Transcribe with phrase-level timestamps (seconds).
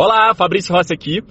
[0.00, 1.24] Olá, Fabrício Rossi aqui.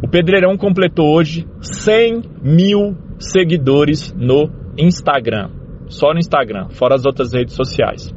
[0.00, 4.48] O Pedreirão completou hoje 100 mil seguidores no
[4.78, 5.50] Instagram.
[5.88, 8.14] Só no Instagram, fora as outras redes sociais.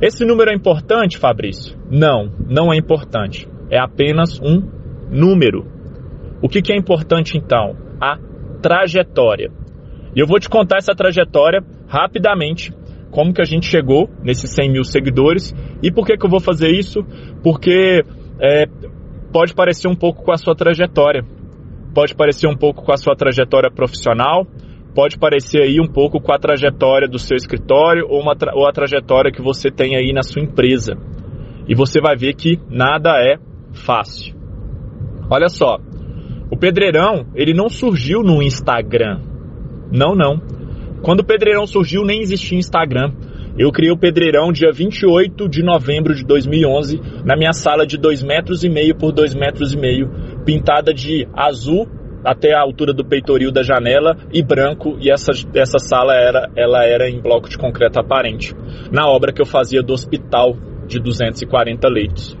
[0.00, 1.78] Esse número é importante, Fabrício?
[1.90, 3.46] Não, não é importante.
[3.70, 4.66] É apenas um
[5.10, 5.66] número.
[6.40, 7.76] O que, que é importante então?
[8.00, 8.16] A
[8.62, 9.52] trajetória.
[10.16, 12.72] E eu vou te contar essa trajetória rapidamente
[13.10, 16.40] como que a gente chegou nesses 100 mil seguidores e por que, que eu vou
[16.40, 17.04] fazer isso?
[17.42, 18.02] Porque
[18.40, 18.64] é,
[19.32, 21.24] pode parecer um pouco com a sua trajetória,
[21.94, 24.46] pode parecer um pouco com a sua trajetória profissional,
[24.94, 28.72] pode parecer aí um pouco com a trajetória do seu escritório ou, uma ou a
[28.72, 30.96] trajetória que você tem aí na sua empresa.
[31.68, 33.36] E você vai ver que nada é
[33.72, 34.34] fácil.
[35.30, 35.78] Olha só,
[36.50, 39.20] o Pedreirão, ele não surgiu no Instagram.
[39.92, 40.40] Não, não.
[41.02, 43.12] Quando o Pedreirão surgiu, nem existia Instagram.
[43.60, 48.22] Eu criei o Pedreirão dia 28 de novembro de 2011 na minha sala de 2
[48.22, 50.10] metros e meio por 2 metros e meio,
[50.46, 51.86] pintada de azul
[52.24, 56.86] até a altura do peitoril da janela e branco e essa, essa sala era, ela
[56.86, 58.54] era em bloco de concreto aparente,
[58.90, 60.56] na obra que eu fazia do hospital
[60.86, 62.38] de 240 leitos.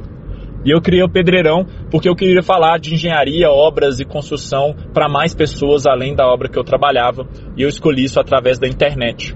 [0.64, 5.06] E eu criei o Pedreirão porque eu queria falar de engenharia, obras e construção para
[5.06, 7.26] mais pessoas além da obra que eu trabalhava.
[7.58, 9.34] E eu escolhi isso através da internet.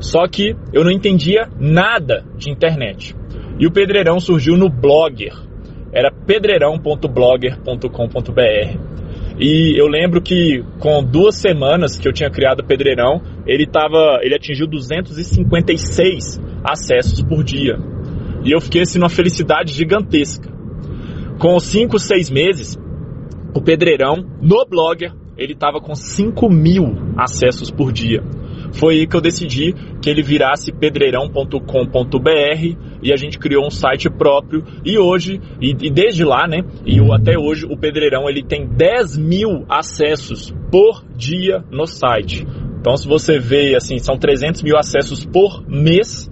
[0.00, 3.14] Só que eu não entendia nada de internet.
[3.58, 5.34] E o Pedreirão surgiu no Blogger.
[5.92, 8.90] Era pedreirão.blogger.com.br.
[9.38, 14.18] E eu lembro que com duas semanas que eu tinha criado o Pedreirão, ele, tava,
[14.22, 17.78] ele atingiu 256 acessos por dia.
[18.44, 20.50] E eu fiquei assim numa felicidade gigantesca.
[21.38, 22.78] Com 5, 6 meses,
[23.54, 26.84] o Pedreirão, no Blogger, ele estava com 5 mil
[27.16, 28.22] acessos por dia.
[28.72, 31.60] Foi aí que eu decidi que ele virasse pedreirão.com.br
[33.02, 34.64] e a gente criou um site próprio.
[34.84, 36.62] E hoje, e, e desde lá, né?
[36.84, 42.46] E até hoje, o Pedreirão ele tem 10 mil acessos por dia no site.
[42.80, 46.30] Então, se você vê, assim, são 300 mil acessos por mês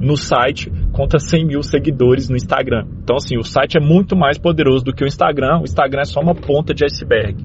[0.00, 2.86] no site contra 100 mil seguidores no Instagram.
[3.02, 5.60] Então, assim, o site é muito mais poderoso do que o Instagram.
[5.60, 7.44] O Instagram é só uma ponta de iceberg.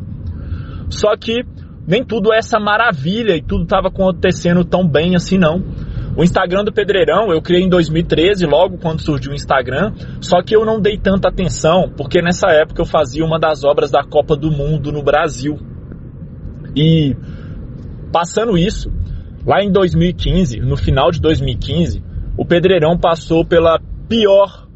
[0.90, 1.44] Só que
[1.90, 5.64] nem tudo é essa maravilha e tudo estava acontecendo tão bem assim, não.
[6.16, 9.92] O Instagram do Pedreirão eu criei em 2013, logo quando surgiu o Instagram,
[10.22, 13.90] só que eu não dei tanta atenção, porque nessa época eu fazia uma das obras
[13.90, 15.58] da Copa do Mundo no Brasil.
[16.76, 17.16] E
[18.12, 18.92] passando isso,
[19.44, 22.04] lá em 2015, no final de 2015,
[22.38, 24.68] o Pedreirão passou pela pior,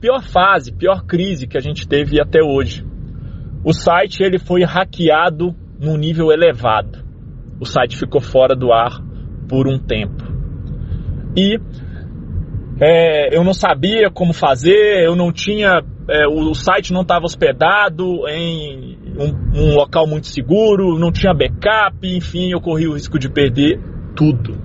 [0.00, 2.84] pior fase, pior crise que a gente teve até hoje.
[3.62, 6.98] O site ele foi hackeado num nível elevado.
[7.60, 9.00] O site ficou fora do ar
[9.48, 10.24] por um tempo.
[11.36, 11.58] E
[12.80, 15.82] é, eu não sabia como fazer, eu não tinha.
[16.08, 21.34] É, o, o, site não estava hospedado em um, um local muito seguro, não tinha
[21.34, 23.80] backup, enfim, eu corri o risco de perder
[24.14, 24.56] tudo.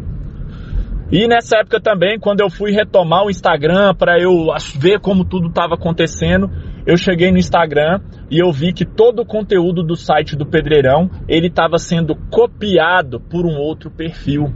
[1.11, 4.47] E nessa época também, quando eu fui retomar o Instagram para eu
[4.79, 6.49] ver como tudo estava acontecendo,
[6.85, 7.99] eu cheguei no Instagram
[8.29, 13.19] e eu vi que todo o conteúdo do site do Pedreirão ele estava sendo copiado
[13.19, 14.53] por um outro perfil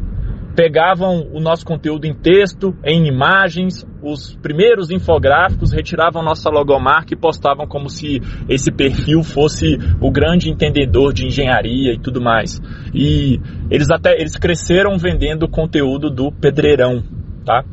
[0.58, 7.16] pegavam o nosso conteúdo em texto, em imagens, os primeiros infográficos, retiravam nossa logomarca e
[7.16, 12.60] postavam como se esse perfil fosse o grande entendedor de engenharia e tudo mais.
[12.92, 13.40] E
[13.70, 17.04] eles até eles cresceram vendendo conteúdo do Pedreirão,
[17.46, 17.64] tá?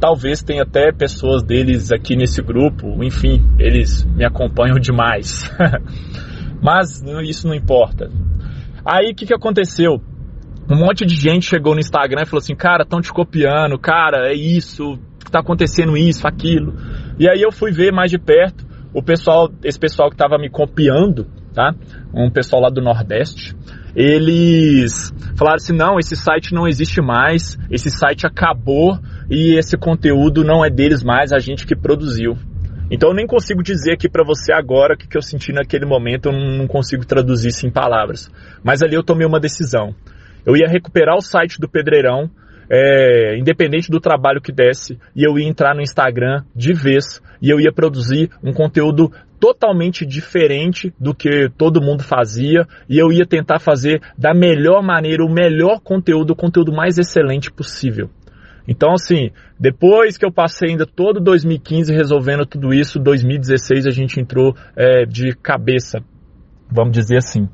[0.00, 5.50] Talvez tenha até pessoas deles aqui nesse grupo, enfim, eles me acompanham demais.
[6.62, 8.10] Mas isso não importa.
[8.84, 10.00] Aí o que, que aconteceu?
[10.68, 14.28] um monte de gente chegou no Instagram e falou assim, cara, estão te copiando, cara,
[14.28, 14.98] é isso,
[15.30, 16.74] tá acontecendo isso, aquilo.
[17.18, 20.48] E aí eu fui ver mais de perto o pessoal, esse pessoal que estava me
[20.48, 21.74] copiando, tá?
[22.14, 23.54] Um pessoal lá do Nordeste.
[23.94, 28.98] Eles falaram assim: não, esse site não existe mais, esse site acabou
[29.30, 32.36] e esse conteúdo não é deles mais, a gente que produziu.
[32.90, 35.84] Então eu nem consigo dizer aqui para você agora o que, que eu senti naquele
[35.84, 38.30] momento, eu não consigo traduzir isso em palavras.
[38.62, 39.94] Mas ali eu tomei uma decisão
[40.46, 42.30] eu ia recuperar o site do Pedreirão,
[42.70, 47.50] é, independente do trabalho que desse, e eu ia entrar no Instagram de vez e
[47.50, 53.26] eu ia produzir um conteúdo totalmente diferente do que todo mundo fazia e eu ia
[53.26, 58.08] tentar fazer da melhor maneira o melhor conteúdo, o conteúdo mais excelente possível.
[58.68, 64.20] Então, assim, depois que eu passei ainda todo 2015 resolvendo tudo isso, 2016 a gente
[64.20, 66.00] entrou é, de cabeça,
[66.70, 67.48] vamos dizer assim.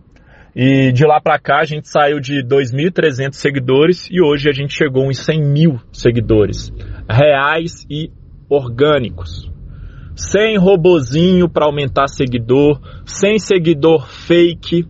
[0.54, 4.74] E de lá para cá a gente saiu de 2.300 seguidores e hoje a gente
[4.74, 6.70] chegou em 100 mil seguidores
[7.08, 8.10] reais e
[8.48, 9.50] orgânicos.
[10.14, 14.86] sem robozinho para aumentar seguidor, sem seguidor fake,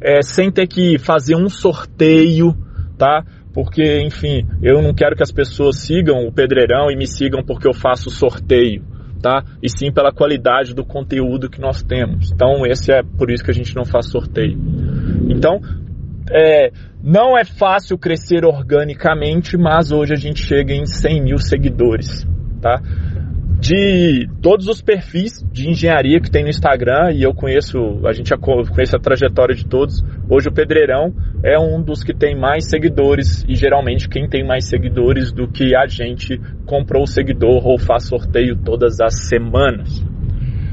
[0.00, 2.54] é, sem ter que fazer um sorteio,
[2.98, 3.24] tá?
[3.54, 7.68] Porque, enfim, eu não quero que as pessoas sigam o Pedreirão e me sigam porque
[7.68, 8.82] eu faço sorteio,
[9.22, 9.44] tá?
[9.62, 12.32] E sim pela qualidade do conteúdo que nós temos.
[12.32, 14.58] Então, esse é por isso que a gente não faz sorteio.
[15.30, 15.60] Então,
[16.32, 22.26] é, não é fácil crescer organicamente, mas hoje a gente chega em 100 mil seguidores,
[22.60, 22.82] tá?
[23.58, 28.30] De todos os perfis de engenharia que tem no Instagram e eu conheço, a gente
[28.36, 30.04] conhece a trajetória de todos.
[30.28, 34.68] Hoje o Pedreirão é um dos que tem mais seguidores e geralmente quem tem mais
[34.68, 40.04] seguidores do que a gente comprou o seguidor ou faz sorteio todas as semanas.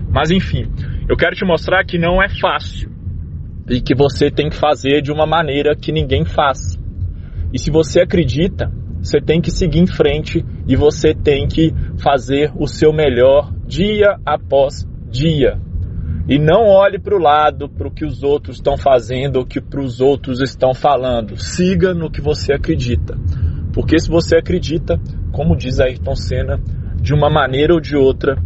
[0.10, 0.69] Mas enfim,
[1.07, 2.92] eu quero te mostrar que não é fácil
[3.69, 6.78] e que você tem que fazer de uma maneira que ninguém faz.
[7.54, 12.51] E se você acredita, você tem que seguir em frente e você tem que fazer
[12.56, 15.59] o seu melhor dia após dia.
[16.30, 19.59] E não olhe para o lado, para o que os outros estão fazendo ou que
[19.59, 21.36] para os outros estão falando.
[21.36, 23.18] Siga no que você acredita.
[23.74, 25.00] Porque se você acredita,
[25.31, 26.59] como diz Ayrton Senna,
[27.01, 28.38] de uma maneira ou de outra,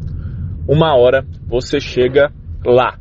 [0.68, 2.31] uma hora você chega
[2.66, 2.98] lá.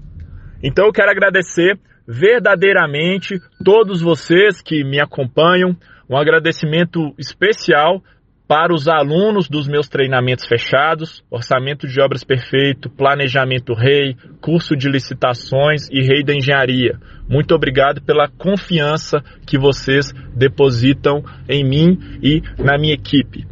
[0.62, 5.76] Então eu quero agradecer verdadeiramente todos vocês que me acompanham,
[6.08, 8.02] um agradecimento especial
[8.46, 14.88] para os alunos dos meus treinamentos fechados, Orçamento de Obras Perfeito, Planejamento Rei, Curso de
[14.88, 16.98] Licitações e Rei da Engenharia.
[17.28, 23.46] Muito obrigado pela confiança que vocês depositam em mim e na minha equipe.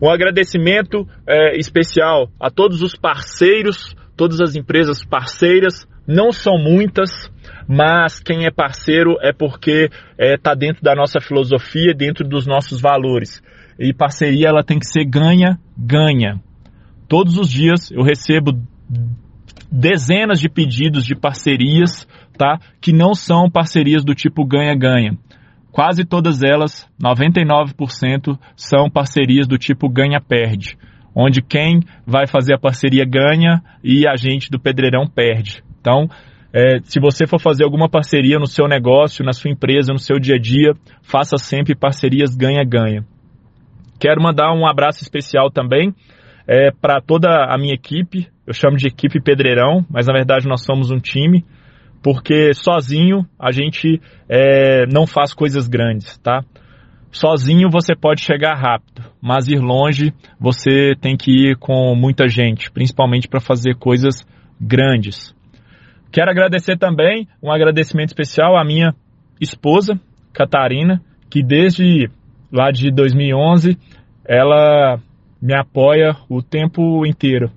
[0.00, 7.30] Um agradecimento é, especial a todos os parceiros, todas as empresas parceiras, não são muitas,
[7.68, 12.44] mas quem é parceiro é porque está é, tá dentro da nossa filosofia, dentro dos
[12.44, 13.40] nossos valores.
[13.78, 16.40] E parceria ela tem que ser ganha-ganha.
[17.08, 18.60] Todos os dias eu recebo
[19.70, 22.06] dezenas de pedidos de parcerias,
[22.36, 22.58] tá?
[22.80, 25.16] Que não são parcerias do tipo ganha-ganha.
[25.70, 30.76] Quase todas elas, 99%, são parcerias do tipo ganha-perde,
[31.14, 35.62] onde quem vai fazer a parceria ganha e a gente do Pedreirão perde.
[35.80, 36.08] Então,
[36.52, 40.18] é, se você for fazer alguma parceria no seu negócio, na sua empresa, no seu
[40.18, 40.72] dia a dia,
[41.02, 43.04] faça sempre parcerias ganha-ganha.
[44.00, 45.92] Quero mandar um abraço especial também
[46.46, 48.28] é, para toda a minha equipe.
[48.46, 51.44] Eu chamo de equipe Pedreirão, mas na verdade nós somos um time,
[52.02, 56.42] porque sozinho a gente é, não faz coisas grandes, tá?
[57.10, 62.70] Sozinho você pode chegar rápido, mas ir longe você tem que ir com muita gente,
[62.70, 64.26] principalmente para fazer coisas
[64.60, 65.34] grandes.
[66.10, 68.94] Quero agradecer também, um agradecimento especial à minha
[69.40, 70.00] esposa,
[70.32, 71.00] Catarina,
[71.30, 72.10] que desde
[72.50, 73.76] lá de 2011
[74.24, 74.98] ela
[75.40, 77.50] me apoia o tempo inteiro.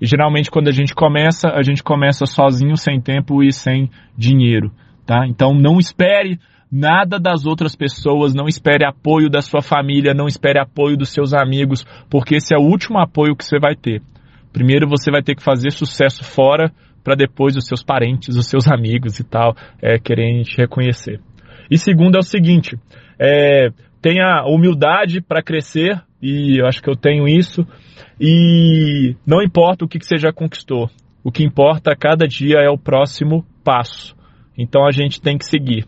[0.00, 4.72] E geralmente quando a gente começa, a gente começa sozinho, sem tempo e sem dinheiro,
[5.06, 5.26] tá?
[5.28, 6.38] Então não espere
[6.72, 11.34] nada das outras pessoas, não espere apoio da sua família, não espere apoio dos seus
[11.34, 14.00] amigos, porque esse é o último apoio que você vai ter.
[14.50, 16.72] Primeiro você vai ter que fazer sucesso fora
[17.04, 21.20] para depois os seus parentes, os seus amigos e tal é, querem te reconhecer.
[21.70, 22.78] E segundo é o seguinte,
[23.20, 23.68] é,
[24.00, 27.66] tenha humildade para crescer, e eu acho que eu tenho isso,
[28.20, 30.88] e não importa o que, que você já conquistou,
[31.22, 34.16] o que importa a cada dia é o próximo passo.
[34.56, 35.86] Então a gente tem que seguir.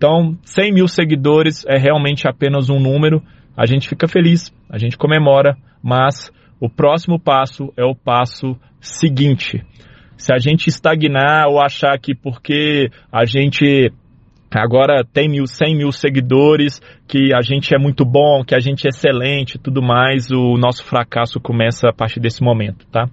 [0.00, 3.22] Então, 100 mil seguidores é realmente apenas um número,
[3.54, 9.62] a gente fica feliz, a gente comemora, mas o próximo passo é o passo seguinte.
[10.16, 13.92] Se a gente estagnar ou achar que porque a gente
[14.50, 18.86] agora tem mil, 100 mil seguidores, que a gente é muito bom, que a gente
[18.86, 23.04] é excelente tudo mais, o nosso fracasso começa a partir desse momento, tá?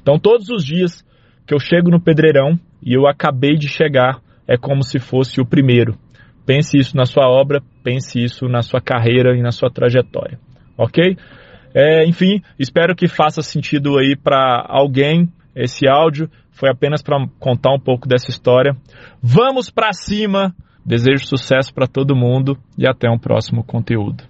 [0.00, 1.04] Então todos os dias
[1.44, 5.44] que eu chego no Pedreirão e eu acabei de chegar, é como se fosse o
[5.44, 5.98] primeiro.
[6.46, 10.38] Pense isso na sua obra, pense isso na sua carreira e na sua trajetória,
[10.78, 11.16] ok?
[11.74, 17.72] É, enfim, espero que faça sentido aí para alguém esse áudio foi apenas para contar
[17.74, 18.76] um pouco dessa história.
[19.22, 20.54] Vamos para cima!
[20.84, 24.22] Desejo sucesso para todo mundo e até um próximo conteúdo.